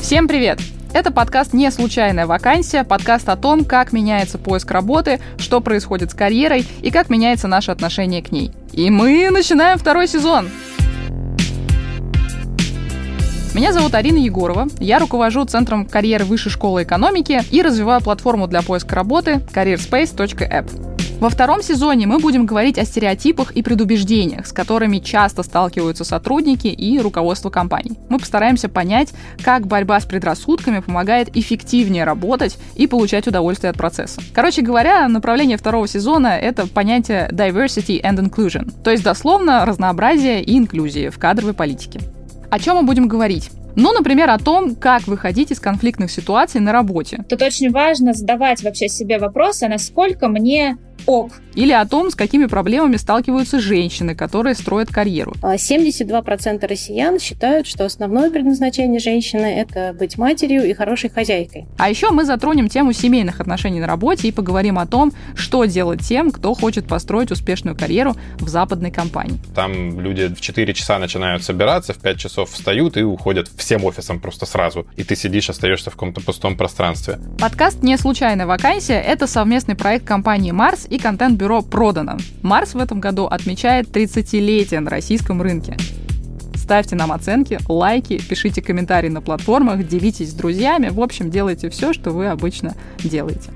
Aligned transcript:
Всем 0.00 0.26
привет! 0.26 0.58
Это 0.92 1.12
подкаст 1.12 1.52
«Не 1.52 1.70
случайная 1.70 2.26
вакансия», 2.26 2.84
подкаст 2.84 3.28
о 3.28 3.36
том, 3.36 3.64
как 3.64 3.92
меняется 3.92 4.38
поиск 4.38 4.70
работы, 4.70 5.20
что 5.36 5.60
происходит 5.60 6.10
с 6.10 6.14
карьерой 6.14 6.66
и 6.80 6.90
как 6.90 7.10
меняется 7.10 7.48
наше 7.48 7.70
отношение 7.70 8.22
к 8.22 8.32
ней. 8.32 8.50
И 8.72 8.90
мы 8.90 9.28
начинаем 9.30 9.78
второй 9.78 10.08
сезон! 10.08 10.48
Меня 13.54 13.72
зовут 13.72 13.94
Арина 13.94 14.18
Егорова, 14.18 14.68
я 14.80 14.98
руковожу 14.98 15.44
Центром 15.44 15.84
карьеры 15.84 16.24
Высшей 16.24 16.50
школы 16.50 16.82
экономики 16.82 17.42
и 17.50 17.62
развиваю 17.62 18.00
платформу 18.00 18.48
для 18.48 18.62
поиска 18.62 18.96
работы 18.96 19.42
careerspace.app. 19.52 20.89
Во 21.20 21.28
втором 21.28 21.62
сезоне 21.62 22.06
мы 22.06 22.18
будем 22.18 22.46
говорить 22.46 22.78
о 22.78 22.86
стереотипах 22.86 23.52
и 23.52 23.62
предубеждениях, 23.62 24.46
с 24.46 24.52
которыми 24.52 25.00
часто 25.00 25.42
сталкиваются 25.42 26.02
сотрудники 26.02 26.68
и 26.68 26.98
руководство 26.98 27.50
компаний. 27.50 27.98
Мы 28.08 28.18
постараемся 28.18 28.70
понять, 28.70 29.12
как 29.42 29.66
борьба 29.66 30.00
с 30.00 30.06
предрассудками 30.06 30.80
помогает 30.80 31.36
эффективнее 31.36 32.04
работать 32.04 32.56
и 32.74 32.86
получать 32.86 33.28
удовольствие 33.28 33.68
от 33.68 33.76
процесса. 33.76 34.22
Короче 34.32 34.62
говоря, 34.62 35.06
направление 35.08 35.58
второго 35.58 35.86
сезона— 35.86 36.28
это 36.40 36.66
понятие 36.66 37.28
diversity 37.30 38.02
and 38.02 38.18
inclusion, 38.18 38.72
то 38.82 38.90
есть 38.90 39.04
дословно 39.04 39.66
разнообразие 39.66 40.42
и 40.42 40.56
инклюзия 40.56 41.10
в 41.10 41.18
кадровой 41.18 41.52
политике. 41.52 42.00
О 42.50 42.58
чем 42.58 42.76
мы 42.76 42.82
будем 42.84 43.08
говорить? 43.08 43.50
Ну, 43.76 43.92
например, 43.92 44.30
о 44.30 44.38
том, 44.38 44.74
как 44.74 45.06
выходить 45.06 45.52
из 45.52 45.60
конфликтных 45.60 46.10
ситуаций 46.10 46.60
на 46.60 46.72
работе. 46.72 47.24
Тут 47.28 47.42
очень 47.42 47.70
важно 47.70 48.14
задавать 48.14 48.62
вообще 48.62 48.88
себе 48.88 49.18
вопросы, 49.18 49.68
насколько 49.68 50.28
мне 50.28 50.76
ок. 51.06 51.32
Или 51.54 51.72
о 51.72 51.84
том, 51.84 52.10
с 52.10 52.14
какими 52.14 52.46
проблемами 52.46 52.96
сталкиваются 52.96 53.58
женщины, 53.58 54.14
которые 54.14 54.54
строят 54.54 54.88
карьеру. 54.88 55.34
72% 55.42 56.58
а 56.62 56.66
россиян 56.68 57.18
считают, 57.18 57.66
что 57.66 57.84
основное 57.84 58.30
предназначение 58.30 59.00
женщины– 59.00 59.46
это 59.56 59.92
быть 59.98 60.16
матерью 60.16 60.68
и 60.68 60.72
хорошей 60.74 61.10
хозяйкой. 61.10 61.66
А 61.76 61.90
еще 61.90 62.10
мы 62.10 62.24
затронем 62.24 62.68
тему 62.68 62.92
семейных 62.92 63.40
отношений 63.40 63.80
на 63.80 63.86
работе 63.86 64.28
и 64.28 64.32
поговорим 64.32 64.78
о 64.78 64.86
том, 64.86 65.12
что 65.34 65.64
делать 65.64 66.00
тем, 66.06 66.30
кто 66.30 66.54
хочет 66.54 66.86
построить 66.86 67.32
успешную 67.32 67.76
карьеру 67.76 68.14
в 68.38 68.48
западной 68.48 68.92
компании. 68.92 69.40
Там 69.54 70.00
люди 70.00 70.28
в 70.28 70.40
4 70.40 70.72
часа 70.74 70.98
начинают 70.98 71.42
собираться, 71.42 71.92
в 71.92 71.98
5 71.98 72.18
часов 72.18 72.50
встают 72.50 72.96
и 72.96 73.02
уходят 73.02 73.48
всем 73.56 73.84
офисом 73.84 74.20
просто 74.20 74.46
сразу. 74.46 74.86
И 74.96 75.02
ты 75.02 75.16
сидишь, 75.16 75.50
остаешься 75.50 75.90
в 75.90 75.94
каком-то 75.94 76.20
пустом 76.20 76.56
пространстве. 76.56 77.18
Подкаст 77.40 77.82
«Не 77.82 77.96
случайная 77.96 78.46
вакансия»— 78.46 79.00
это 79.06 79.26
совместный 79.26 79.74
проект 79.74 80.06
компании 80.06 80.52
«Марс» 80.52 80.86
и 80.88 80.98
контент-бюро 81.00 81.62
«Продано». 81.62 82.18
«Марс» 82.42 82.74
в 82.74 82.78
этом 82.78 83.00
году 83.00 83.26
отмечает 83.26 83.88
30-летие 83.88 84.80
на 84.80 84.90
российском 84.90 85.42
рынке. 85.42 85.76
Ставьте 86.54 86.94
нам 86.94 87.10
оценки, 87.10 87.58
лайки, 87.68 88.20
пишите 88.20 88.62
комментарии 88.62 89.08
на 89.08 89.20
платформах, 89.20 89.88
делитесь 89.88 90.30
с 90.30 90.34
друзьями. 90.34 90.88
В 90.88 91.00
общем, 91.00 91.30
делайте 91.30 91.68
все, 91.70 91.92
что 91.92 92.10
вы 92.12 92.28
обычно 92.28 92.76
делаете. 93.02 93.50